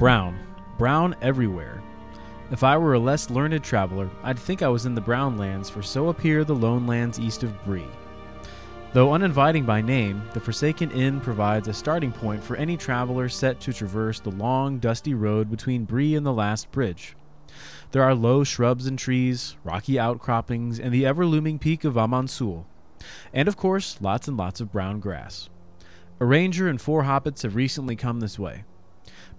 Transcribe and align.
Brown. 0.00 0.38
Brown 0.78 1.14
everywhere. 1.20 1.82
If 2.50 2.64
I 2.64 2.78
were 2.78 2.94
a 2.94 2.98
less 2.98 3.28
learned 3.28 3.62
traveler, 3.62 4.08
I'd 4.22 4.38
think 4.38 4.62
I 4.62 4.68
was 4.68 4.86
in 4.86 4.94
the 4.94 5.00
Brown 5.02 5.36
Lands, 5.36 5.68
for 5.68 5.82
so 5.82 6.08
appear 6.08 6.42
the 6.42 6.54
lone 6.54 6.86
lands 6.86 7.20
east 7.20 7.42
of 7.42 7.64
Bree. 7.66 7.84
Though 8.94 9.12
uninviting 9.12 9.66
by 9.66 9.82
name, 9.82 10.22
the 10.32 10.40
Forsaken 10.40 10.90
Inn 10.92 11.20
provides 11.20 11.68
a 11.68 11.74
starting 11.74 12.12
point 12.12 12.42
for 12.42 12.56
any 12.56 12.78
traveler 12.78 13.28
set 13.28 13.60
to 13.60 13.74
traverse 13.74 14.20
the 14.20 14.30
long, 14.30 14.78
dusty 14.78 15.12
road 15.12 15.50
between 15.50 15.84
Bree 15.84 16.14
and 16.14 16.24
the 16.24 16.32
last 16.32 16.72
bridge. 16.72 17.14
There 17.90 18.02
are 18.02 18.14
low 18.14 18.42
shrubs 18.42 18.86
and 18.86 18.98
trees, 18.98 19.58
rocky 19.64 19.98
outcroppings, 19.98 20.80
and 20.80 20.94
the 20.94 21.04
ever 21.04 21.26
looming 21.26 21.58
peak 21.58 21.84
of 21.84 21.98
Amon 21.98 22.26
Sul. 22.26 22.64
And 23.34 23.48
of 23.48 23.58
course, 23.58 24.00
lots 24.00 24.28
and 24.28 24.38
lots 24.38 24.62
of 24.62 24.72
brown 24.72 24.98
grass. 24.98 25.50
A 26.20 26.24
ranger 26.24 26.68
and 26.68 26.80
four 26.80 27.02
hobbits 27.02 27.42
have 27.42 27.54
recently 27.54 27.96
come 27.96 28.20
this 28.20 28.38
way. 28.38 28.64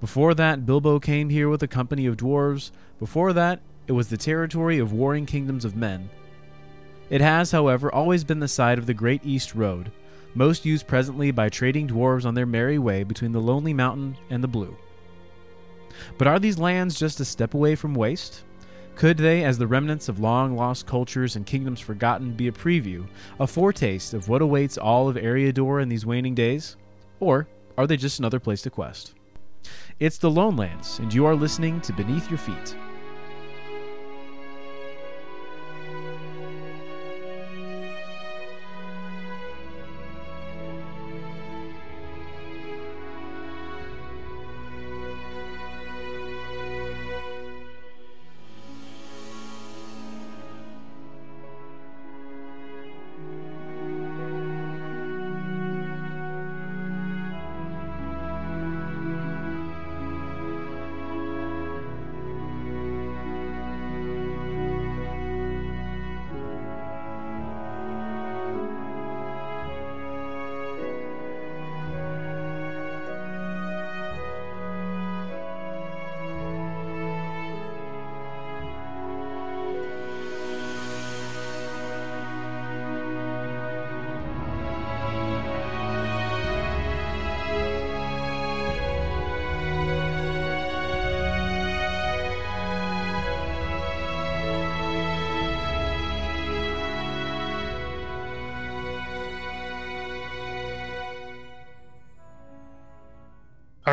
Before 0.02 0.34
that, 0.34 0.66
Bilbo 0.66 1.00
came 1.00 1.30
here 1.30 1.48
with 1.48 1.62
a 1.62 1.68
company 1.68 2.08
of 2.08 2.18
dwarves. 2.18 2.72
Before 2.98 3.34
that, 3.34 3.62
it 3.86 3.92
was 3.92 4.10
the 4.10 4.18
territory 4.18 4.80
of 4.80 4.94
warring 4.94 5.28
kingdoms 5.28 5.64
of 5.64 5.76
men. 5.76 6.10
It 7.12 7.22
has, 7.22 7.52
however, 7.52 7.94
always 7.94 8.24
been 8.24 8.40
the 8.40 8.48
site 8.48 8.80
of 8.80 8.88
the 8.88 8.96
Great 8.96 9.24
East 9.24 9.54
Road, 9.54 9.92
most 10.34 10.66
used 10.66 10.88
presently 10.88 11.30
by 11.30 11.50
trading 11.50 11.88
dwarves 11.88 12.26
on 12.26 12.34
their 12.34 12.48
merry 12.48 12.80
way 12.80 13.04
between 13.04 13.32
the 13.32 13.40
Lonely 13.40 13.76
Mountain 13.76 14.18
and 14.32 14.44
the 14.44 14.48
Blue. 14.48 14.76
But 16.18 16.28
are 16.28 16.40
these 16.40 16.58
lands 16.58 16.98
just 16.98 17.20
a 17.20 17.26
step 17.26 17.54
away 17.54 17.76
from 17.76 17.94
waste? 17.94 18.44
Could 18.96 19.18
they, 19.18 19.44
as 19.44 19.60
the 19.60 19.68
remnants 19.68 20.10
of 20.10 20.20
long 20.20 20.56
lost 20.56 20.88
cultures 20.88 21.36
and 21.36 21.46
kingdoms 21.46 21.80
forgotten, 21.80 22.34
be 22.34 22.48
a 22.48 22.52
preview, 22.52 23.06
a 23.40 23.46
foretaste 23.46 24.16
of 24.16 24.30
what 24.30 24.42
awaits 24.42 24.80
all 24.80 25.08
of 25.08 25.16
Eriador 25.16 25.82
in 25.82 25.90
these 25.90 26.08
waning 26.08 26.34
days? 26.34 26.76
Or 27.20 27.48
are 27.78 27.86
they 27.86 27.98
just 27.98 28.18
another 28.18 28.40
place 28.40 28.64
to 28.64 28.72
quest? 28.72 29.14
It's 30.00 30.18
the 30.18 30.32
Lone 30.32 30.56
Lands, 30.56 31.00
and 31.00 31.14
you 31.14 31.26
are 31.26 31.36
listening 31.36 31.82
to 31.82 31.94
Beneath 31.94 32.30
Your 32.30 32.40
Feet. 32.40 32.76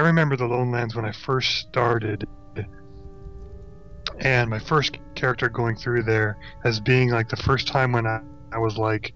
Remember 0.09 0.37
the 0.37 0.47
Lone 0.47 0.71
Lands 0.71 0.95
when 0.95 1.05
I 1.05 1.13
first 1.13 1.69
started, 1.69 2.27
and 4.21 4.51
my 4.51 4.59
first 4.59 4.99
character 5.15 5.49
going 5.49 5.77
through 5.77 6.03
there 6.03 6.37
as 6.65 6.81
being 6.81 7.11
like 7.11 7.29
the 7.29 7.37
first 7.37 7.69
time 7.69 7.93
when 7.93 8.07
I, 8.07 8.21
I 8.53 8.59
was 8.59 8.77
like, 8.77 9.15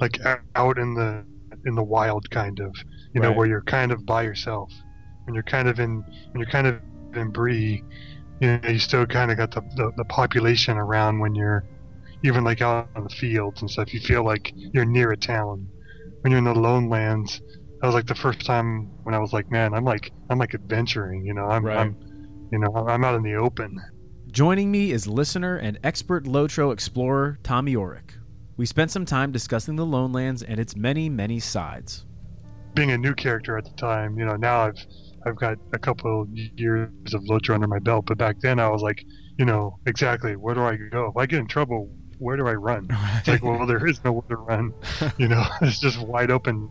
like 0.00 0.18
out 0.54 0.78
in 0.78 0.94
the 0.94 1.24
in 1.66 1.74
the 1.74 1.82
wild, 1.82 2.30
kind 2.30 2.60
of, 2.60 2.74
you 3.14 3.20
know, 3.20 3.32
where 3.32 3.46
you're 3.46 3.62
kind 3.62 3.90
of 3.90 4.04
by 4.04 4.22
yourself, 4.22 4.70
when 5.24 5.34
you're 5.34 5.42
kind 5.42 5.68
of 5.68 5.80
in 5.80 6.04
when 6.32 6.40
you're 6.40 6.50
kind 6.50 6.66
of 6.66 6.80
in 7.14 7.30
Bree, 7.30 7.82
you 8.40 8.48
know, 8.48 8.68
you 8.68 8.78
still 8.78 9.06
kind 9.06 9.30
of 9.30 9.36
got 9.36 9.50
the, 9.50 9.62
the 9.76 9.92
the 9.96 10.04
population 10.04 10.76
around 10.76 11.18
when 11.18 11.34
you're 11.34 11.64
even 12.22 12.44
like 12.44 12.62
out 12.62 12.88
on 12.94 13.04
the 13.04 13.10
fields 13.10 13.60
and 13.60 13.70
stuff. 13.70 13.92
You 13.94 14.00
feel 14.00 14.24
like 14.24 14.52
you're 14.54 14.84
near 14.84 15.12
a 15.12 15.16
town. 15.16 15.68
When 16.20 16.30
you're 16.30 16.38
in 16.38 16.44
the 16.44 16.54
Lone 16.54 16.88
Lands, 16.88 17.40
that 17.84 17.88
was 17.88 17.94
like 17.94 18.06
the 18.06 18.14
first 18.14 18.46
time 18.46 18.88
when 19.02 19.14
I 19.14 19.18
was 19.18 19.34
like, 19.34 19.50
man, 19.50 19.74
I'm 19.74 19.84
like 19.84 20.10
I'm 20.30 20.38
like 20.38 20.54
adventuring, 20.54 21.26
you 21.26 21.34
know, 21.34 21.44
I'm, 21.44 21.66
Right. 21.66 21.76
I'm 21.76 21.94
you 22.50 22.58
know, 22.58 22.72
I'm 22.74 23.04
out 23.04 23.14
in 23.14 23.22
the 23.22 23.34
open. 23.34 23.78
Joining 24.28 24.70
me 24.70 24.90
is 24.90 25.06
listener 25.06 25.56
and 25.58 25.78
expert 25.84 26.24
Lotro 26.24 26.72
explorer 26.72 27.38
Tommy 27.42 27.74
Orick. 27.74 28.12
We 28.56 28.64
spent 28.64 28.90
some 28.90 29.04
time 29.04 29.32
discussing 29.32 29.76
the 29.76 29.84
Lone 29.84 30.12
Lands 30.12 30.42
and 30.42 30.58
its 30.58 30.74
many, 30.74 31.10
many 31.10 31.38
sides. 31.40 32.06
Being 32.72 32.90
a 32.92 32.96
new 32.96 33.12
character 33.12 33.58
at 33.58 33.66
the 33.66 33.72
time, 33.72 34.18
you 34.18 34.24
know, 34.24 34.36
now 34.36 34.62
I've 34.62 34.86
I've 35.26 35.36
got 35.36 35.58
a 35.74 35.78
couple 35.78 36.26
years 36.32 36.88
of 37.12 37.22
Lotro 37.24 37.54
under 37.54 37.66
my 37.66 37.80
belt, 37.80 38.06
but 38.06 38.16
back 38.16 38.40
then 38.40 38.58
I 38.60 38.70
was 38.70 38.80
like, 38.80 39.04
you 39.36 39.44
know, 39.44 39.78
exactly 39.84 40.36
where 40.36 40.54
do 40.54 40.62
I 40.62 40.78
go? 40.90 41.08
If 41.10 41.18
I 41.18 41.26
get 41.26 41.40
in 41.40 41.48
trouble, 41.48 41.90
where 42.16 42.38
do 42.38 42.46
I 42.46 42.54
run? 42.54 42.88
It's 43.18 43.28
like, 43.28 43.42
well, 43.42 43.66
there 43.66 43.86
is 43.86 44.02
nowhere 44.02 44.24
to 44.30 44.36
run. 44.36 44.72
You 45.18 45.28
know, 45.28 45.44
it's 45.60 45.78
just 45.78 45.98
wide 45.98 46.30
open 46.30 46.70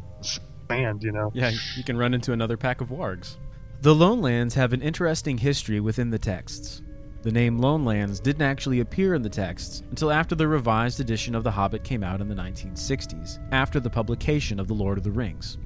sand. 0.73 1.03
You 1.03 1.11
know. 1.11 1.31
yeah, 1.33 1.51
you 1.75 1.83
can 1.83 1.97
run 1.97 2.13
into 2.13 2.33
another 2.33 2.57
pack 2.57 2.81
of 2.81 2.89
wargs. 2.89 3.37
The 3.81 3.93
Lone 3.93 4.21
Lands 4.21 4.55
have 4.55 4.73
an 4.73 4.81
interesting 4.81 5.37
history 5.37 5.79
within 5.79 6.09
the 6.09 6.19
texts. 6.19 6.81
The 7.23 7.31
name 7.31 7.57
Lone 7.57 7.85
Lands 7.85 8.19
didn't 8.19 8.41
actually 8.41 8.81
appear 8.81 9.13
in 9.13 9.21
the 9.21 9.29
texts 9.29 9.81
until 9.89 10.11
after 10.11 10.35
the 10.35 10.47
revised 10.47 10.99
edition 10.99 11.35
of 11.35 11.43
The 11.43 11.51
Hobbit 11.51 11.83
came 11.83 12.03
out 12.03 12.19
in 12.19 12.27
the 12.27 12.35
1960s, 12.35 13.39
after 13.53 13.79
the 13.79 13.89
publication 13.89 14.59
of 14.59 14.67
The 14.67 14.73
Lord 14.73 14.97
of 14.97 15.05
the 15.05 15.11
Rings. 15.11 15.57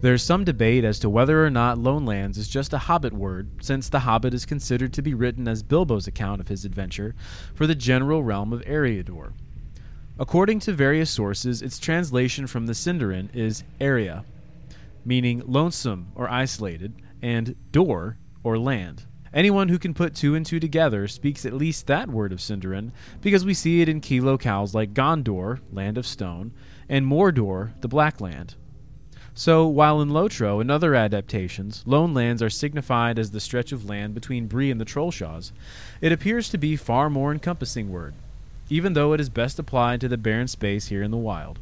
There's 0.00 0.22
some 0.22 0.44
debate 0.44 0.84
as 0.84 0.98
to 1.00 1.10
whether 1.10 1.44
or 1.44 1.50
not 1.50 1.76
Lone 1.76 2.06
Lands 2.06 2.38
is 2.38 2.48
just 2.48 2.72
a 2.72 2.78
Hobbit 2.78 3.12
word, 3.12 3.50
since 3.60 3.90
The 3.90 4.00
Hobbit 4.00 4.32
is 4.32 4.46
considered 4.46 4.94
to 4.94 5.02
be 5.02 5.12
written 5.12 5.46
as 5.46 5.62
Bilbo's 5.62 6.06
account 6.06 6.40
of 6.40 6.48
his 6.48 6.64
adventure 6.64 7.14
for 7.54 7.66
the 7.66 7.74
general 7.74 8.22
realm 8.22 8.54
of 8.54 8.62
Eriador. 8.62 9.32
According 10.20 10.58
to 10.60 10.74
various 10.74 11.08
sources, 11.08 11.62
its 11.62 11.78
translation 11.78 12.46
from 12.46 12.66
the 12.66 12.74
Sindarin 12.74 13.34
is 13.34 13.64
area, 13.80 14.22
meaning 15.02 15.42
lonesome 15.46 16.12
or 16.14 16.28
isolated, 16.28 16.92
and 17.22 17.56
door 17.72 18.18
or 18.44 18.58
land. 18.58 19.06
Anyone 19.32 19.70
who 19.70 19.78
can 19.78 19.94
put 19.94 20.14
two 20.14 20.34
and 20.34 20.44
two 20.44 20.60
together 20.60 21.08
speaks 21.08 21.46
at 21.46 21.54
least 21.54 21.86
that 21.86 22.10
word 22.10 22.32
of 22.32 22.40
Sindarin, 22.40 22.92
because 23.22 23.46
we 23.46 23.54
see 23.54 23.80
it 23.80 23.88
in 23.88 24.02
key 24.02 24.20
locales 24.20 24.74
like 24.74 24.92
Gondor, 24.92 25.60
land 25.72 25.96
of 25.96 26.06
stone, 26.06 26.52
and 26.86 27.06
Mordor, 27.06 27.72
the 27.80 27.88
Black 27.88 28.20
Land. 28.20 28.56
So, 29.32 29.66
while 29.68 30.02
in 30.02 30.10
Lotro 30.10 30.60
and 30.60 30.70
other 30.70 30.94
adaptations, 30.94 31.82
lone 31.86 32.12
lands 32.12 32.42
are 32.42 32.50
signified 32.50 33.18
as 33.18 33.30
the 33.30 33.40
stretch 33.40 33.72
of 33.72 33.88
land 33.88 34.12
between 34.12 34.48
Bree 34.48 34.70
and 34.70 34.78
the 34.78 34.84
Trollshaws, 34.84 35.52
it 36.02 36.12
appears 36.12 36.50
to 36.50 36.58
be 36.58 36.76
far 36.76 37.08
more 37.08 37.32
encompassing 37.32 37.88
word, 37.88 38.12
even 38.70 38.94
though 38.94 39.12
it 39.12 39.20
is 39.20 39.28
best 39.28 39.58
applied 39.58 40.00
to 40.00 40.08
the 40.08 40.16
barren 40.16 40.48
space 40.48 40.86
here 40.86 41.02
in 41.02 41.10
the 41.10 41.16
wild. 41.16 41.58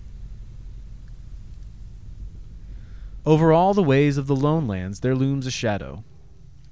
Over 3.26 3.52
all 3.52 3.74
the 3.74 3.82
ways 3.82 4.16
of 4.16 4.26
the 4.26 4.37
lone 4.37 4.66
lands 4.66 5.00
there 5.00 5.14
looms 5.14 5.46
a 5.46 5.50
shadow. 5.50 6.05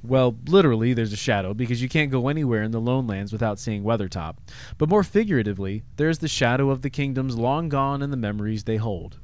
Well, 0.02 0.36
literally, 0.46 0.92
there's 0.92 1.12
a 1.12 1.16
shadow 1.16 1.52
because 1.52 1.82
you 1.82 1.88
can't 1.88 2.12
go 2.12 2.28
anywhere 2.28 2.62
in 2.62 2.70
the 2.70 2.80
lone 2.80 3.08
lands 3.08 3.32
without 3.32 3.58
seeing 3.58 3.82
Weathertop. 3.82 4.36
But 4.78 4.88
more 4.88 5.02
figuratively, 5.02 5.82
there 5.96 6.08
is 6.08 6.20
the 6.20 6.28
shadow 6.28 6.70
of 6.70 6.82
the 6.82 6.90
kingdoms 6.90 7.36
long 7.36 7.68
gone 7.68 8.02
and 8.02 8.12
the 8.12 8.16
memories 8.16 8.62
they 8.62 8.76
hold. 8.76 9.18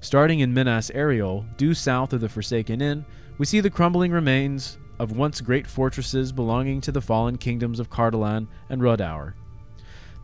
Starting 0.00 0.40
in 0.40 0.52
Minas 0.52 0.90
Eriol, 0.90 1.46
due 1.56 1.72
south 1.72 2.12
of 2.12 2.20
the 2.20 2.28
Forsaken 2.28 2.82
Inn, 2.82 3.06
we 3.38 3.46
see 3.46 3.60
the 3.60 3.70
crumbling 3.70 4.12
remains 4.12 4.76
of 4.98 5.16
once 5.16 5.40
great 5.40 5.66
fortresses 5.66 6.30
belonging 6.30 6.80
to 6.82 6.92
the 6.92 7.00
fallen 7.00 7.38
kingdoms 7.38 7.80
of 7.80 7.90
Cardolan 7.90 8.46
and 8.68 8.82
Rhudaur. 8.82 9.34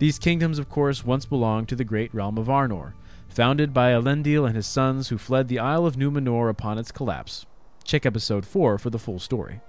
These 0.03 0.19
kingdoms, 0.19 0.59
of 0.59 0.69
course, 0.69 1.05
once 1.05 1.27
belonged 1.27 1.69
to 1.69 1.77
the 1.77 1.85
great 1.85 2.13
realm 2.13 2.37
of 2.37 2.49
Arnor, 2.49 2.95
founded 3.29 3.73
by 3.73 3.93
Elendil 3.93 4.45
and 4.45 4.57
his 4.57 4.67
sons 4.67 5.07
who 5.07 5.17
fled 5.17 5.47
the 5.47 5.61
Isle 5.61 5.87
of 5.87 5.95
Numenor 5.95 6.51
upon 6.51 6.77
its 6.77 6.91
collapse. 6.91 7.47
Check 7.85 8.05
episode 8.05 8.45
4 8.45 8.79
for 8.79 8.91
the 8.91 8.99
full 8.99 9.21
story. 9.21 9.61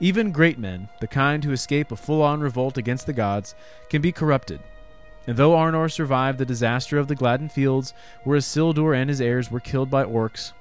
Even 0.00 0.32
great 0.32 0.58
men, 0.58 0.88
the 1.02 1.06
kind 1.06 1.44
who 1.44 1.52
escape 1.52 1.92
a 1.92 1.96
full 1.96 2.22
on 2.22 2.40
revolt 2.40 2.78
against 2.78 3.04
the 3.04 3.12
gods, 3.12 3.54
can 3.90 4.00
be 4.00 4.10
corrupted. 4.10 4.60
And 5.26 5.36
though 5.36 5.52
Arnor 5.52 5.92
survived 5.92 6.38
the 6.38 6.46
disaster 6.46 6.96
of 6.96 7.06
the 7.06 7.14
Gladden 7.14 7.50
Fields, 7.50 7.92
where 8.24 8.38
Isildur 8.38 8.96
and 8.96 9.10
his 9.10 9.20
heirs 9.20 9.50
were 9.50 9.60
killed 9.60 9.90
by 9.90 10.02
orcs, 10.04 10.54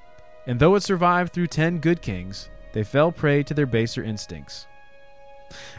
and 0.48 0.60
though 0.60 0.76
it 0.76 0.84
survived 0.84 1.32
through 1.32 1.48
ten 1.48 1.80
good 1.80 2.02
kings, 2.02 2.50
they 2.74 2.84
fell 2.84 3.10
prey 3.10 3.42
to 3.42 3.54
their 3.54 3.66
baser 3.66 4.04
instincts. 4.04 4.68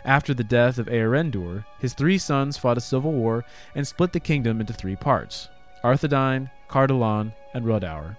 After 0.04 0.34
the 0.34 0.44
death 0.44 0.78
of 0.78 0.86
Earendur, 0.86 1.64
his 1.78 1.94
three 1.94 2.18
sons 2.18 2.56
fought 2.56 2.78
a 2.78 2.80
civil 2.80 3.12
war 3.12 3.44
and 3.74 3.86
split 3.86 4.12
the 4.12 4.20
kingdom 4.20 4.60
into 4.60 4.72
three 4.72 4.96
parts 4.96 5.48
Arthedain, 5.82 6.50
Cardolan, 6.68 7.32
and 7.54 7.64
Rhudaur. 7.64 8.16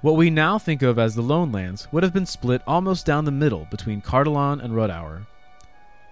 What 0.00 0.16
we 0.16 0.28
now 0.28 0.58
think 0.58 0.82
of 0.82 0.98
as 0.98 1.14
the 1.14 1.22
Lone 1.22 1.50
Lands 1.50 1.88
would 1.90 2.02
have 2.02 2.12
been 2.12 2.26
split 2.26 2.60
almost 2.66 3.06
down 3.06 3.24
the 3.24 3.30
middle 3.30 3.66
between 3.70 4.02
Cardolan 4.02 4.60
and 4.60 4.74
Rhudaur. 4.74 5.26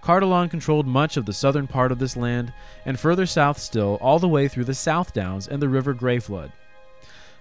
Cardolan 0.01 0.49
controlled 0.49 0.87
much 0.87 1.15
of 1.15 1.25
the 1.25 1.31
southern 1.31 1.67
part 1.67 1.91
of 1.91 1.99
this 1.99 2.17
land, 2.17 2.51
and 2.85 2.99
further 2.99 3.25
south 3.25 3.57
still, 3.57 3.97
all 4.01 4.19
the 4.19 4.27
way 4.27 4.47
through 4.47 4.65
the 4.65 4.73
South 4.73 5.13
Downs 5.13 5.47
and 5.47 5.61
the 5.61 5.69
River 5.69 5.93
Greyflood. 5.93 6.51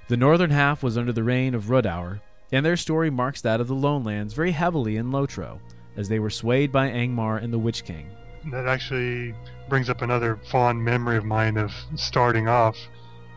The 0.08 0.16
northern 0.16 0.50
half 0.50 0.82
was 0.82 0.98
under 0.98 1.12
the 1.12 1.24
reign 1.24 1.54
of 1.54 1.70
Rhudaur, 1.70 2.20
and 2.52 2.64
their 2.64 2.76
story 2.76 3.10
marks 3.10 3.40
that 3.40 3.60
of 3.60 3.68
the 3.68 3.74
Lone 3.74 4.04
Lands 4.04 4.34
very 4.34 4.52
heavily 4.52 4.96
in 4.96 5.10
Lotro, 5.10 5.58
as 5.96 6.08
they 6.08 6.18
were 6.18 6.30
swayed 6.30 6.70
by 6.70 6.88
Angmar 6.90 7.42
and 7.42 7.52
the 7.52 7.58
Witch 7.58 7.84
King. 7.84 8.06
That 8.50 8.66
actually 8.66 9.34
brings 9.68 9.88
up 9.88 10.02
another 10.02 10.38
fond 10.50 10.82
memory 10.84 11.16
of 11.16 11.24
mine 11.24 11.56
of 11.56 11.72
starting 11.94 12.48
off 12.48 12.76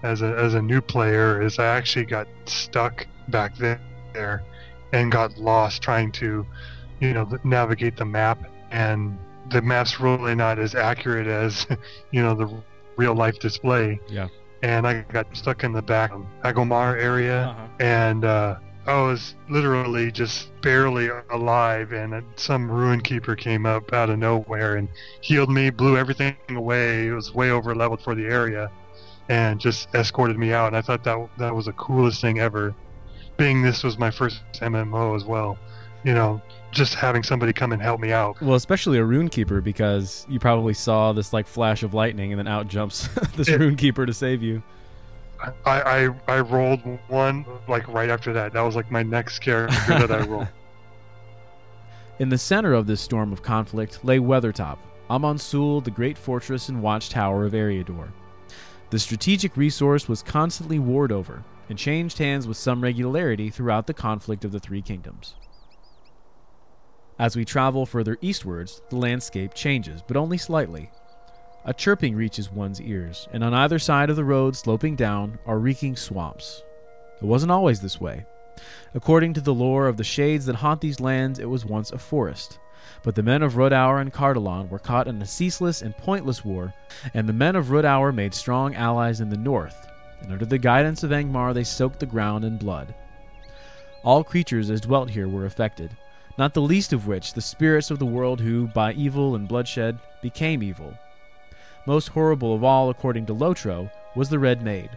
as 0.04 0.22
a, 0.22 0.36
as 0.38 0.54
a 0.54 0.62
new 0.62 0.82
player 0.82 1.42
is 1.42 1.58
I 1.60 1.66
actually 1.66 2.06
got 2.06 2.28
stuck 2.46 3.08
back 3.30 3.56
there 3.58 4.44
and 4.94 5.12
got 5.12 5.38
lost 5.38 5.82
trying 5.82 6.12
to, 6.14 6.46
you 7.00 7.14
know, 7.14 7.28
navigate 7.44 7.98
the 7.98 8.06
map. 8.06 8.50
And 8.72 9.18
the 9.52 9.62
map's 9.62 10.00
really 10.00 10.36
not 10.36 10.60
as 10.60 10.76
accurate 10.76 11.28
as, 11.28 11.66
you 12.12 12.22
know, 12.22 12.34
the 12.36 12.62
real 12.98 13.14
life 13.16 13.40
display. 13.40 14.00
Yeah. 14.10 14.28
And 14.64 14.88
I 14.88 15.02
got 15.02 15.36
stuck 15.36 15.64
in 15.64 15.72
the 15.74 15.82
back 15.82 16.12
of 16.12 16.26
Angmar 16.44 17.00
area, 17.02 17.48
Uh-huh. 17.48 17.68
and 17.80 18.26
uh, 18.26 18.56
I 18.88 19.02
was 19.02 19.36
literally 19.50 20.12
just 20.12 20.50
barely 20.62 21.10
alive. 21.32 21.92
And 21.92 22.24
some 22.36 22.70
rune 22.70 23.02
keeper 23.02 23.36
came 23.36 23.66
up 23.66 23.94
out 23.94 24.10
of 24.10 24.20
nowhere 24.20 24.76
and 24.76 24.88
healed 25.22 25.50
me, 25.50 25.70
blew 25.70 25.98
everything 25.98 26.36
away. 26.50 27.08
It 27.08 27.12
was 27.12 27.34
way 27.34 27.50
over 27.52 27.74
leveled 27.76 28.02
for 28.02 28.14
the 28.16 28.26
area, 28.26 28.70
and 29.30 29.60
just 29.60 29.94
escorted 29.96 30.38
me 30.38 30.54
out. 30.54 30.68
And 30.68 30.78
I 30.78 30.82
thought 30.82 31.04
that 31.04 31.30
that 31.38 31.56
was 31.56 31.66
the 31.66 31.74
coolest 31.74 32.22
thing 32.22 32.40
ever. 32.40 32.76
Being 33.38 33.62
this 33.64 33.84
was 33.84 33.98
my 33.98 34.12
first 34.12 34.42
MMO 34.62 35.16
as 35.16 35.26
well, 35.26 35.58
you 36.06 36.14
know, 36.14 36.42
just 36.72 36.94
having 36.94 37.22
somebody 37.24 37.52
come 37.52 37.74
and 37.74 37.82
help 37.82 38.00
me 38.00 38.12
out. 38.14 38.40
Well, 38.42 38.56
especially 38.56 38.98
a 38.98 39.04
rune 39.04 39.28
keeper 39.30 39.60
because 39.62 40.26
you 40.30 40.40
probably 40.40 40.74
saw 40.74 41.12
this 41.12 41.34
like 41.34 41.48
flash 41.48 41.84
of 41.84 41.94
lightning 41.94 42.32
and 42.32 42.40
then 42.40 42.48
out 42.48 42.68
jumps 42.68 43.08
this 43.36 43.50
Yeah. 43.50 43.56
rune 43.56 43.76
keeper 43.76 44.06
to 44.06 44.14
save 44.14 44.42
you. 44.42 44.62
I, 45.66 45.82
I 45.82 46.36
I 46.36 46.40
rolled 46.40 46.82
one 47.08 47.46
like 47.68 47.88
right 47.88 48.10
after 48.10 48.34
that. 48.34 48.54
That 48.54 48.62
was 48.62 48.76
like 48.76 48.92
my 48.92 49.04
next 49.04 49.40
character 49.40 50.08
that 50.08 50.12
I 50.12 50.26
rolled. 50.26 50.48
In 52.20 52.30
the 52.30 52.38
center 52.38 52.74
of 52.74 52.88
this 52.88 53.02
storm 53.02 53.34
of 53.34 53.44
conflict 53.44 54.06
lay 54.06 54.20
Weathertop, 54.20 54.78
Amon 55.10 55.38
Sul, 55.38 55.82
the 55.82 55.92
great 55.92 56.18
fortress 56.18 56.70
and 56.70 56.82
watchtower 56.82 57.46
of 57.46 57.54
Eriador. 57.54 58.10
The 58.90 59.00
strategic 59.00 59.58
resource 59.58 60.08
was 60.08 60.24
constantly 60.24 60.80
warred 60.80 61.12
over 61.12 61.44
and 61.70 61.78
changed 61.78 62.18
hands 62.18 62.48
with 62.48 62.58
some 62.58 62.82
regularity 62.82 63.50
throughout 63.50 63.88
the 63.88 63.94
conflict 63.94 64.46
of 64.46 64.52
the 64.52 64.60
Three 64.60 64.82
Kingdoms. 64.82 65.36
As 67.18 67.36
we 67.36 67.46
travel 67.46 67.86
further 67.86 68.18
eastwards, 68.22 68.82
the 68.90 68.98
landscape 68.98 69.54
changes, 69.54 70.02
but 70.06 70.18
only 70.18 70.38
slightly. 70.38 70.92
A 71.68 71.74
chirping 71.74 72.16
reaches 72.16 72.52
one's 72.52 72.80
ears, 72.80 73.28
and 73.34 73.44
on 73.44 73.52
either 73.52 73.80
side 73.80 74.12
of 74.12 74.16
the 74.16 74.24
road 74.24 74.56
sloping 74.56 74.96
down 74.96 75.40
are 75.48 75.58
reeking 75.58 75.96
swamps. 75.96 76.62
It 77.20 77.26
wasn't 77.26 77.52
always 77.52 77.82
this 77.82 78.00
way. 78.00 78.28
According 78.94 79.34
to 79.34 79.42
the 79.42 79.54
lore 79.54 79.88
of 79.88 79.98
the 79.98 80.04
shades 80.04 80.46
that 80.46 80.58
haunt 80.58 80.80
these 80.80 81.00
lands, 81.00 81.40
it 81.40 81.50
was 81.50 81.66
once 81.66 81.92
a 81.92 81.98
forest. 81.98 82.60
But 83.02 83.16
the 83.16 83.24
men 83.24 83.42
of 83.42 83.58
Rhudaur 83.58 84.00
and 84.00 84.14
Cardolan 84.14 84.70
were 84.70 84.78
caught 84.78 85.08
in 85.08 85.20
a 85.20 85.26
ceaseless 85.26 85.82
and 85.82 85.98
pointless 85.98 86.46
war, 86.46 86.72
and 87.16 87.28
the 87.28 87.34
men 87.34 87.56
of 87.56 87.72
Rhudaur 87.72 88.12
made 88.12 88.36
strong 88.36 88.76
allies 88.76 89.20
in 89.20 89.30
the 89.30 89.36
north, 89.36 89.88
and 90.22 90.32
under 90.32 90.46
the 90.46 90.60
guidance 90.60 91.02
of 91.02 91.10
Angmar 91.10 91.52
they 91.56 91.64
soaked 91.64 92.00
the 92.00 92.06
ground 92.06 92.46
in 92.46 92.58
blood. 92.60 92.94
All 94.04 94.24
creatures 94.24 94.70
as 94.70 94.82
dwelt 94.82 95.10
here 95.10 95.28
were 95.28 95.48
affected, 95.48 95.98
not 96.38 96.54
the 96.54 96.62
least 96.62 96.94
of 96.94 97.08
which 97.08 97.34
the 97.34 97.42
spirits 97.42 97.90
of 97.90 97.98
the 97.98 98.06
world 98.06 98.40
who, 98.40 98.68
by 98.68 98.94
evil 98.94 99.34
and 99.34 99.48
bloodshed, 99.48 99.98
became 100.22 100.62
evil. 100.62 100.96
Most 101.86 102.10
horrible 102.10 102.56
of 102.56 102.64
all, 102.64 102.90
according 102.90 103.28
to 103.28 103.34
Lotro, 103.34 103.92
was 104.16 104.30
the 104.30 104.40
Red 104.40 104.64
Maid. 104.64 104.90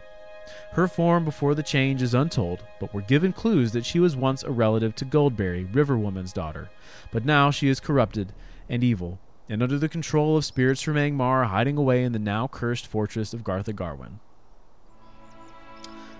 Her 0.71 0.87
form 0.87 1.23
before 1.23 1.53
the 1.53 1.61
change 1.61 2.01
is 2.01 2.15
untold, 2.15 2.63
but 2.79 2.93
we're 2.93 3.01
given 3.01 3.33
clues 3.33 3.71
that 3.73 3.85
she 3.85 3.99
was 3.99 4.15
once 4.15 4.41
a 4.43 4.49
relative 4.49 4.95
to 4.95 5.05
Goldberry, 5.05 5.65
River 5.65 5.97
Woman's 5.97 6.33
daughter, 6.33 6.69
but 7.11 7.25
now 7.25 7.51
she 7.51 7.67
is 7.67 7.79
corrupted 7.79 8.33
and 8.67 8.83
evil, 8.83 9.19
and 9.47 9.61
under 9.61 9.77
the 9.77 9.89
control 9.89 10.37
of 10.37 10.45
spirits 10.45 10.81
from 10.81 10.95
Angmar 10.95 11.47
hiding 11.47 11.77
away 11.77 12.03
in 12.03 12.11
the 12.11 12.19
now 12.19 12.47
cursed 12.47 12.87
fortress 12.87 13.33
of 13.33 13.43
Garth 13.43 13.67
Agarwen. 13.67 14.19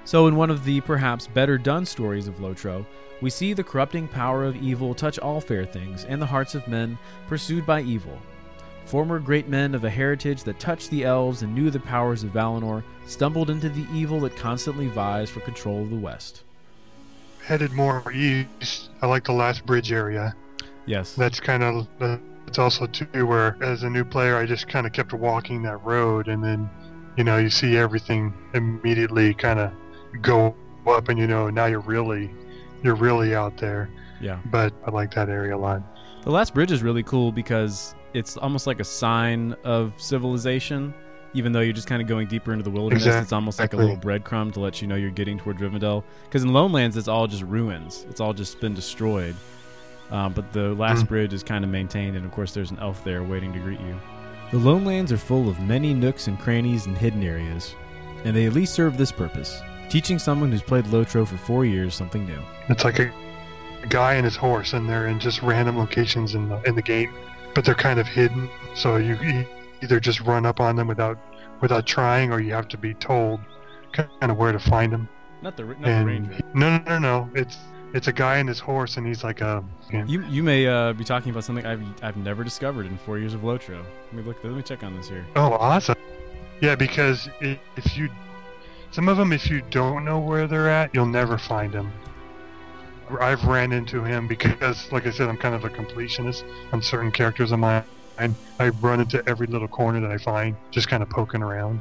So, 0.05 0.27
in 0.27 0.35
one 0.35 0.49
of 0.49 0.65
the 0.65 0.81
perhaps 0.81 1.27
better 1.27 1.57
done 1.57 1.85
stories 1.85 2.27
of 2.27 2.39
Lotro, 2.39 2.85
we 3.21 3.29
see 3.29 3.53
the 3.53 3.63
corrupting 3.63 4.07
power 4.07 4.45
of 4.45 4.55
evil 4.55 4.93
touch 4.95 5.19
all 5.19 5.41
fair 5.41 5.65
things 5.65 6.05
and 6.05 6.21
the 6.21 6.25
hearts 6.25 6.55
of 6.55 6.67
men 6.67 6.97
pursued 7.27 7.65
by 7.65 7.81
evil. 7.81 8.19
Former 8.89 9.19
great 9.19 9.47
men 9.47 9.75
of 9.75 9.83
a 9.83 9.89
heritage 9.89 10.41
that 10.45 10.59
touched 10.59 10.89
the 10.89 11.03
elves 11.03 11.43
and 11.43 11.53
knew 11.53 11.69
the 11.69 11.79
powers 11.79 12.23
of 12.23 12.31
Valinor 12.31 12.83
stumbled 13.05 13.51
into 13.51 13.69
the 13.69 13.85
evil 13.93 14.19
that 14.21 14.35
constantly 14.35 14.87
vies 14.87 15.29
for 15.29 15.41
control 15.41 15.83
of 15.83 15.91
the 15.91 15.95
West. 15.95 16.41
Headed 17.45 17.71
more 17.71 18.11
east, 18.11 18.89
I 19.03 19.05
like 19.05 19.25
the 19.25 19.31
last 19.31 19.63
bridge 19.63 19.91
area. 19.91 20.33
Yes. 20.87 21.13
That's 21.13 21.39
kind 21.39 21.61
of 21.61 21.87
that's 21.99 22.57
also 22.57 22.87
too 22.87 23.27
where 23.27 23.57
as 23.61 23.83
a 23.83 23.89
new 23.91 24.03
player 24.03 24.37
I 24.37 24.47
just 24.47 24.67
kind 24.67 24.87
of 24.87 24.91
kept 24.91 25.13
walking 25.13 25.61
that 25.61 25.77
road 25.85 26.27
and 26.27 26.43
then 26.43 26.67
you 27.15 27.23
know 27.23 27.37
you 27.37 27.51
see 27.51 27.77
everything 27.77 28.33
immediately 28.55 29.35
kind 29.35 29.59
of 29.59 29.71
go 30.23 30.55
up 30.87 31.09
and 31.09 31.19
you 31.19 31.27
know 31.27 31.51
now 31.51 31.67
you're 31.67 31.79
really 31.81 32.31
you're 32.81 32.95
really 32.95 33.35
out 33.35 33.55
there. 33.57 33.87
yeah. 34.19 34.39
But 34.45 34.73
I 34.83 34.89
like 34.89 35.13
that 35.13 35.29
area 35.29 35.55
a 35.55 35.59
lot. 35.59 35.83
The 36.23 36.31
last 36.31 36.55
bridge 36.55 36.71
is 36.71 36.81
really 36.81 37.03
cool 37.03 37.31
because 37.31 37.93
it's 38.13 38.37
almost 38.37 38.67
like 38.67 38.79
a 38.79 38.83
sign 38.85 39.55
of 39.63 39.93
civilization. 39.97 40.93
Even 41.35 41.51
though 41.51 41.59
you're 41.59 41.73
just 41.73 41.87
kind 41.87 42.01
of 42.01 42.07
going 42.07 42.27
deeper 42.27 42.51
into 42.53 42.63
the 42.63 42.71
wilderness, 42.71 43.05
it's 43.05 43.31
almost 43.31 43.59
like 43.59 43.73
a 43.73 43.77
little 43.77 43.95
breadcrumb 43.97 44.51
to 44.53 44.59
let 44.59 44.81
you 44.81 44.87
know 44.87 44.95
you're 44.95 45.11
getting 45.11 45.37
toward 45.37 45.57
Rivendell. 45.59 46.03
Because 46.23 46.43
in 46.43 46.51
Lone 46.53 46.71
Lands, 46.71 46.97
it's 46.97 47.07
all 47.07 47.27
just 47.27 47.43
ruins. 47.43 48.03
It's 48.09 48.19
all 48.19 48.33
just 48.33 48.59
been 48.59 48.73
destroyed. 48.73 49.35
Um, 50.09 50.33
but 50.33 50.51
the 50.53 50.73
last 50.73 51.05
Mm. 51.05 51.09
bridge 51.09 51.33
is 51.33 51.43
kind 51.43 51.63
of 51.63 51.69
maintained, 51.69 52.15
and 52.17 52.25
of 52.25 52.31
course, 52.31 52.51
there's 52.55 52.71
an 52.71 52.79
elf 52.79 53.03
there 53.03 53.21
waiting 53.21 53.53
to 53.53 53.59
greet 53.59 53.79
you. 53.79 53.95
The 54.49 54.57
Lone 54.57 54.83
Lands 54.85 55.11
are 55.11 55.17
full 55.17 55.47
of 55.47 55.59
many 55.59 55.93
nooks 55.93 56.25
and 56.27 56.39
crannies 56.39 56.87
and 56.87 56.97
hidden 56.97 57.21
areas, 57.21 57.75
and 58.23 58.35
they 58.35 58.47
at 58.47 58.53
least 58.53 58.73
serve 58.73 58.97
this 58.97 59.11
purpose 59.11 59.61
teaching 59.89 60.17
someone 60.19 60.51
who's 60.51 60.61
played 60.61 60.85
Lotro 60.85 61.27
for 61.27 61.37
four 61.37 61.65
years 61.65 61.95
something 61.95 62.23
new. 62.25 62.39
It's 62.69 62.83
like 62.83 62.99
a, 62.99 63.11
a 63.83 63.87
guy 63.87 64.13
and 64.15 64.25
his 64.25 64.35
horse, 64.35 64.73
and 64.73 64.87
they're 64.89 65.07
in 65.07 65.19
just 65.19 65.41
random 65.43 65.77
locations 65.77 66.33
in 66.35 66.47
the 66.49 66.59
in 66.63 66.73
the 66.75 66.81
game, 66.81 67.11
but 67.59 67.65
they're 67.65 67.75
kind 67.75 67.99
of 67.99 68.07
hidden. 68.07 68.49
So 68.73 68.95
you 68.95 69.17
either 69.81 69.99
just 69.99 70.21
run 70.21 70.45
up 70.45 70.61
on 70.61 70.77
them 70.77 70.87
without 70.87 71.19
without 71.59 71.85
trying, 71.85 72.31
or 72.31 72.39
you 72.39 72.53
have 72.53 72.69
to 72.69 72.77
be 72.77 72.93
told 72.93 73.41
kind 73.91 74.09
of 74.21 74.37
where 74.37 74.53
to 74.53 74.59
find 74.59 74.93
them. 74.93 75.09
Not 75.41 75.57
the, 75.57 75.65
not 75.65 75.85
and 75.85 76.41
no, 76.53 76.77
no, 76.77 76.83
no, 76.87 76.99
no. 76.99 77.29
It's 77.35 77.57
it's 77.93 78.07
a 78.07 78.13
guy 78.13 78.37
and 78.37 78.47
his 78.47 78.59
horse, 78.59 78.95
and 78.95 79.05
he's 79.05 79.25
like 79.25 79.41
a. 79.41 79.61
You 79.91 80.23
you 80.27 80.41
may 80.41 80.67
uh, 80.67 80.93
be 80.93 81.03
talking 81.03 81.31
about 81.31 81.43
something 81.43 81.65
I've 81.65 81.83
I've 82.01 82.15
never 82.15 82.45
discovered 82.45 82.85
in 82.85 82.97
four 82.99 83.19
years 83.19 83.33
of 83.33 83.41
Lotro. 83.41 83.83
Let 84.05 84.13
me 84.13 84.23
look. 84.23 84.41
Let 84.41 84.53
me 84.53 84.61
check 84.61 84.81
on 84.85 84.95
this 84.95 85.09
here. 85.09 85.25
Oh, 85.35 85.51
awesome! 85.55 85.97
Yeah, 86.61 86.75
because 86.75 87.27
if 87.41 87.97
you, 87.97 88.07
some 88.91 89.09
of 89.09 89.17
them, 89.17 89.33
if 89.33 89.49
you 89.49 89.63
don't 89.69 90.05
know 90.05 90.17
where 90.17 90.47
they're 90.47 90.69
at, 90.69 90.95
you'll 90.95 91.07
never 91.07 91.37
find 91.37 91.73
them. 91.73 91.91
I've 93.19 93.43
ran 93.45 93.71
into 93.71 94.03
him 94.03 94.27
because, 94.27 94.91
like 94.91 95.07
I 95.07 95.11
said, 95.11 95.29
I'm 95.29 95.37
kind 95.37 95.55
of 95.55 95.65
a 95.65 95.69
completionist 95.69 96.43
on 96.71 96.81
certain 96.81 97.11
characters 97.11 97.51
of 97.51 97.59
mine. 97.59 97.83
I 98.59 98.69
run 98.81 98.99
into 98.99 99.27
every 99.27 99.47
little 99.47 99.67
corner 99.67 100.01
that 100.01 100.11
I 100.11 100.17
find, 100.17 100.55
just 100.71 100.89
kind 100.89 101.01
of 101.01 101.09
poking 101.09 101.41
around, 101.41 101.79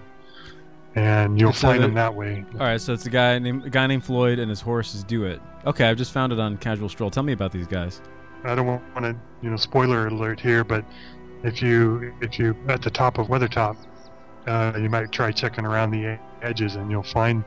and 0.95 1.39
you'll 1.39 1.53
find 1.53 1.83
them 1.83 1.95
that 1.95 2.15
way. 2.15 2.45
All 2.55 2.61
right, 2.61 2.81
so 2.81 2.93
it's 2.93 3.07
a 3.07 3.11
guy 3.11 3.39
named 3.39 3.65
a 3.65 3.71
guy 3.71 3.87
named 3.87 4.05
Floyd 4.05 4.39
and 4.39 4.49
his 4.49 4.61
horse 4.61 4.95
is 4.95 5.03
Do 5.03 5.25
It. 5.25 5.41
Okay, 5.67 5.89
I've 5.89 5.97
just 5.97 6.13
found 6.13 6.33
it 6.33 6.39
on 6.39 6.57
Casual 6.57 6.89
Stroll. 6.89 7.11
Tell 7.11 7.25
me 7.25 7.33
about 7.33 7.53
these 7.53 7.67
guys. 7.67 8.01
I 8.45 8.55
don't 8.55 8.67
want 8.67 8.83
to, 8.99 9.17
you 9.43 9.51
know, 9.51 9.57
spoiler 9.57 10.07
alert 10.07 10.39
here, 10.39 10.63
but 10.63 10.85
if 11.43 11.61
you 11.61 12.15
if 12.21 12.39
you 12.39 12.57
at 12.69 12.83
the 12.83 12.91
top 12.91 13.19
of 13.19 13.27
Weathertop, 13.27 13.77
uh, 14.47 14.79
you 14.81 14.89
might 14.89 15.11
try 15.11 15.33
checking 15.33 15.67
around 15.67 15.91
the 15.91 16.19
edges, 16.43 16.77
and 16.77 16.89
you'll 16.91 17.03
find 17.03 17.45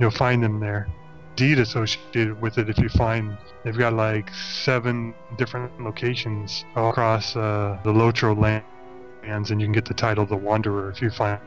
you'll 0.00 0.10
find 0.10 0.42
them 0.42 0.58
there. 0.58 0.88
Deed 1.36 1.58
associated 1.58 2.40
with 2.40 2.58
it. 2.58 2.68
If 2.68 2.78
you 2.78 2.88
find 2.90 3.36
they've 3.64 3.76
got 3.76 3.94
like 3.94 4.32
seven 4.34 5.14
different 5.38 5.80
locations 5.82 6.64
all 6.76 6.90
across 6.90 7.34
uh, 7.36 7.78
the 7.84 7.92
Lotro 7.92 8.36
lands, 8.38 9.50
and 9.50 9.60
you 9.60 9.66
can 9.66 9.72
get 9.72 9.84
the 9.86 9.94
title 9.94 10.26
the 10.26 10.36
Wanderer 10.36 10.90
if 10.90 11.00
you 11.00 11.10
find. 11.10 11.40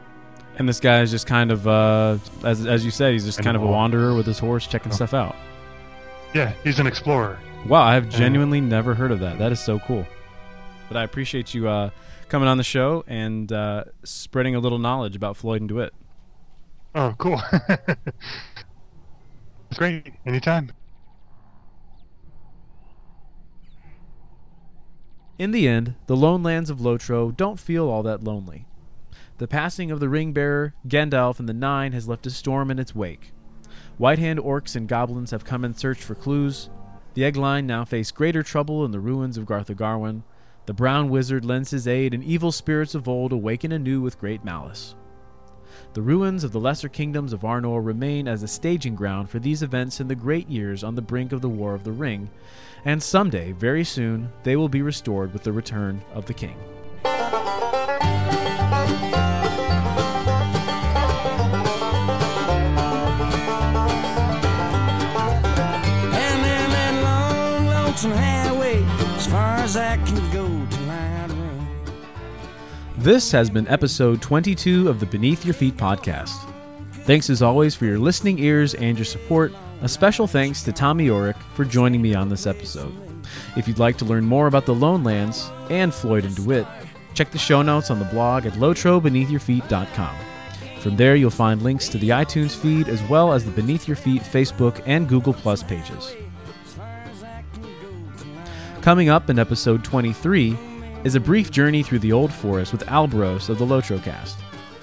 And 0.58 0.68
this 0.70 0.80
guy 0.80 1.02
is 1.02 1.12
just 1.12 1.28
kind 1.28 1.52
of 1.52 1.68
uh, 1.68 2.18
as 2.44 2.66
as 2.66 2.84
you 2.86 2.92
said, 2.92 3.14
he's 3.14 3.26
just 3.26 3.42
kind 3.44 3.56
of 3.58 3.64
a 3.64 3.68
wanderer 3.68 4.16
with 4.16 4.26
his 4.26 4.40
horse 4.40 4.66
checking 4.68 4.92
Oh. 4.92 4.96
stuff 4.96 5.14
out. 5.14 5.36
Yeah, 6.34 6.54
he's 6.64 6.80
an 6.80 6.88
explorer. 6.88 7.38
Wow, 7.68 7.84
I 7.84 7.94
have 7.96 8.10
genuinely 8.10 8.62
never 8.62 8.94
heard 8.94 9.12
of 9.12 9.20
that. 9.22 9.38
That 9.40 9.52
is 9.52 9.60
so 9.60 9.80
cool. 9.80 10.06
But 10.88 10.98
I 10.98 11.04
appreciate 11.04 11.54
you 11.54 11.68
uh, 11.68 11.90
coming 12.30 12.48
on 12.48 12.58
the 12.58 12.64
show 12.64 13.04
and 13.08 13.52
uh, 13.52 13.86
spreading 14.04 14.56
a 14.56 14.60
little 14.60 14.78
knowledge 14.78 15.16
about 15.16 15.36
Floyd 15.38 15.62
and 15.62 15.70
DeWitt. 15.70 15.94
Oh, 16.94 17.14
cool. 17.18 17.42
It's 19.70 19.80
great. 19.80 20.14
Anytime. 20.26 20.72
In 25.38 25.52
the 25.52 25.68
end, 25.68 25.96
the 26.08 26.16
lone 26.16 26.44
lands 26.44 26.70
of 26.70 26.80
Lotro 26.80 27.36
don't 27.36 27.60
feel 27.60 27.90
all 27.90 28.04
that 28.04 28.24
lonely. 28.24 28.66
The 29.38 29.48
passing 29.50 29.92
of 29.92 30.00
the 30.00 30.08
ring 30.08 30.32
bearer, 30.32 30.74
Gandalf, 30.88 31.40
and 31.40 31.50
the 31.50 31.54
Nine 31.54 31.92
has 31.92 32.08
left 32.08 32.26
a 32.26 32.30
storm 32.30 32.72
in 32.72 32.80
its 32.80 32.96
wake. 32.96 33.34
White 33.98 34.20
Hand 34.20 34.40
orcs 34.40 34.78
and 34.78 34.88
goblins 34.88 35.32
have 35.32 35.44
come 35.44 35.66
in 35.66 35.74
search 35.74 36.02
for 36.02 36.16
clues. 36.16 36.70
The 37.16 37.24
Eglain 37.24 37.66
now 37.66 37.84
face 37.84 38.12
greater 38.12 38.44
trouble 38.44 38.86
in 38.86 38.92
the 38.92 39.00
ruins 39.02 39.38
of 39.38 39.46
Garth 39.46 39.68
Agarwen. 39.68 40.24
The 40.68 40.74
Brown 40.74 41.10
Wizard 41.10 41.44
lends 41.44 41.72
his 41.72 41.88
aid, 41.88 42.14
and 42.14 42.24
evil 42.24 42.54
spirits 42.54 42.96
of 42.96 43.08
old 43.08 43.34
awaken 43.34 43.74
anew 43.74 44.00
with 44.00 44.20
great 44.20 44.44
malice. 44.46 44.96
The 45.94 46.02
ruins 46.02 46.44
of 46.44 46.52
the 46.52 46.60
lesser 46.60 46.90
kingdoms 46.90 47.34
of 47.34 47.42
Arnor 47.42 47.84
remain 47.84 48.28
as 48.28 48.44
a 48.44 48.48
staging 48.48 48.96
ground 48.96 49.30
for 49.30 49.40
these 49.40 49.64
events 49.64 50.00
in 50.00 50.08
the 50.08 50.16
great 50.16 50.50
years 50.50 50.84
on 50.84 50.96
the 50.96 51.02
brink 51.02 51.32
of 51.32 51.42
the 51.42 51.50
War 51.50 51.74
of 51.74 51.84
the 51.84 51.92
Ring, 51.92 52.30
and 52.86 53.02
someday, 53.02 53.52
very 53.52 53.84
soon, 53.84 54.30
they 54.44 54.56
will 54.56 54.70
be 54.70 54.82
restored 54.82 55.34
with 55.34 55.44
the 55.44 55.54
return 55.54 56.02
of 56.14 56.26
the 56.26 56.34
king. 56.34 56.56
This 73.06 73.32
has 73.34 73.52
been 73.52 73.68
episode 73.68 74.20
22 74.24 74.90
of 74.90 75.00
the 75.00 75.06
Beneath 75.06 75.46
Your 75.46 75.54
Feet 75.54 75.78
podcast. 75.78 76.34
Thanks 77.04 77.30
as 77.30 77.44
always 77.44 77.76
for 77.76 77.86
your 77.86 78.00
listening 78.00 78.40
ears 78.40 78.74
and 78.74 78.98
your 78.98 79.06
support. 79.06 79.54
A 79.84 79.88
special 79.88 80.26
thanks 80.26 80.64
to 80.64 80.72
Tommy 80.72 81.10
Orick 81.10 81.38
for 81.54 81.66
joining 81.66 82.02
me 82.02 82.16
on 82.16 82.30
this 82.30 82.48
episode. 82.48 82.92
If 83.56 83.68
you'd 83.68 83.78
like 83.78 83.98
to 83.98 84.06
learn 84.06 84.26
more 84.26 84.48
about 84.48 84.66
the 84.66 84.74
Lone 84.74 85.04
Lands 85.04 85.52
and 85.70 85.94
Floyd 85.94 86.26
and 86.26 86.36
DeWitt, 86.36 86.66
check 87.14 87.30
the 87.30 87.38
show 87.38 87.62
notes 87.62 87.92
on 87.92 88.00
the 88.00 88.06
blog 88.06 88.48
at 88.48 88.54
lotrobeneathyourfeet.com. 88.54 90.16
From 90.80 90.96
there, 90.96 91.16
you'll 91.16 91.30
find 91.30 91.62
links 91.62 91.88
to 91.90 92.00
the 92.00 92.10
iTunes 92.10 92.60
feed 92.60 92.90
as 92.90 93.04
well 93.04 93.34
as 93.34 93.46
the 93.46 93.52
Beneath 93.52 93.88
Your 93.88 93.98
Feet 93.98 94.24
Facebook 94.24 94.82
and 94.88 95.08
Google 95.08 95.36
Plus 95.36 95.62
pages. 95.62 96.16
Coming 98.82 99.10
up 99.10 99.30
in 99.30 99.38
episode 99.38 99.84
23 99.84 100.58
is 101.06 101.16
a 101.16 101.20
brief 101.20 101.52
journey 101.52 101.84
through 101.84 102.00
the 102.00 102.12
Old 102.12 102.34
Forest 102.34 102.72
with 102.72 102.86
Albaros 102.88 103.48
of 103.48 103.60
the 103.60 103.66
Lotrocast. 103.66 104.36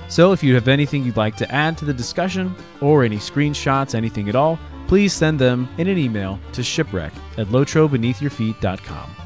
So 0.09 0.33
if 0.33 0.43
you 0.43 0.55
have 0.55 0.69
anything 0.69 1.05
you'd 1.05 1.17
like 1.17 1.37
to 1.37 1.52
add 1.52 1.76
to 1.79 1.85
the 1.85 1.93
discussion, 1.93 2.55
or 2.81 3.02
any 3.02 3.17
screenshots, 3.17 3.95
anything 3.95 4.29
at 4.29 4.37
all, 4.37 4.59
please 4.87 5.12
send 5.12 5.38
them 5.38 5.69
in 5.79 5.88
an 5.88 5.99
email 5.99 6.38
to 6.52 6.62
shipwreck 6.62 7.12
at 7.38 7.49
lotrobeneathyourfeet.com. 7.49 9.17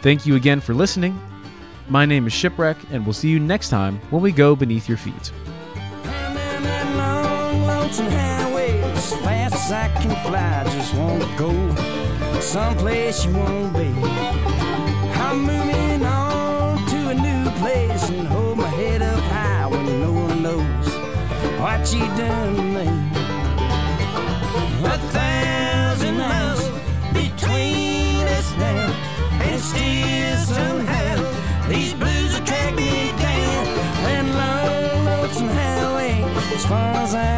Thank 0.00 0.24
you 0.24 0.34
again 0.34 0.60
for 0.60 0.72
listening. 0.72 1.20
My 1.88 2.06
name 2.06 2.26
is 2.26 2.32
Shipwreck, 2.32 2.78
and 2.90 3.04
we'll 3.04 3.12
see 3.12 3.28
you 3.28 3.38
next 3.38 3.68
time 3.68 4.00
when 4.10 4.22
we 4.22 4.32
go 4.32 4.56
beneath 4.56 4.88
your 4.88 4.98
feet. 4.98 5.30
Someplace 12.40 13.24
you 13.26 13.32
won't 13.34 13.72
be. 13.74 15.71
what 21.62 21.94
you 21.94 22.00
done 22.16 22.56
to 22.56 22.62
me. 22.62 22.86
A 24.84 24.98
thousand 25.14 26.16
miles 26.18 26.62
between 27.12 28.26
us 28.36 28.48
now, 28.56 28.90
and 29.46 29.60
still 29.60 30.38
somehow 30.56 31.68
these 31.68 31.94
blues 31.94 32.34
are 32.34 32.44
me 32.74 33.12
down. 33.26 33.66
And 34.14 34.26
notes 34.40 35.40
lonesome 35.40 35.48
highway 35.50 36.24
as 36.52 36.66
far 36.66 36.94
as 37.04 37.14
I 37.14 37.31